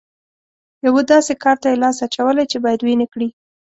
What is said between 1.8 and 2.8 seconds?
لاس اچولی چې بايد